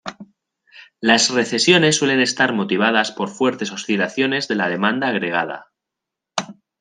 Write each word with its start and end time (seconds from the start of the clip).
Las 0.99 1.29
recesiones 1.29 1.95
suelen 1.97 2.21
estar 2.21 2.53
motivadas 2.55 3.11
por 3.11 3.29
fuertes 3.29 3.71
oscilaciones 3.71 4.47
de 4.47 4.55
la 4.55 4.67
demanda 4.67 5.09
agregada. 5.09 5.69